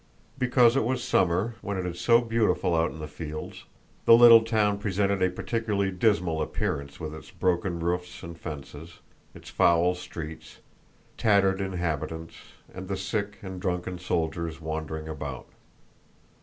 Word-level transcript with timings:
Because 0.39 0.75
it 0.75 0.83
was 0.83 1.03
summer, 1.03 1.53
when 1.61 1.77
it 1.77 1.85
is 1.85 1.99
so 2.01 2.21
beautiful 2.21 2.73
out 2.73 2.89
in 2.89 2.97
the 2.97 3.07
fields, 3.07 3.65
the 4.05 4.15
little 4.17 4.43
town 4.43 4.79
presented 4.79 5.21
a 5.21 5.29
particularly 5.29 5.91
dismal 5.91 6.41
appearance 6.41 6.99
with 6.99 7.13
its 7.13 7.29
broken 7.29 7.79
roofs 7.79 8.23
and 8.23 8.35
fences, 8.35 8.97
its 9.35 9.51
foul 9.51 9.93
streets, 9.93 10.57
tattered 11.19 11.61
inhabitants, 11.61 12.33
and 12.73 12.87
the 12.87 12.97
sick 12.97 13.37
and 13.43 13.61
drunken 13.61 13.99
soldiers 13.99 14.59
wandering 14.59 15.07
about. 15.07 15.45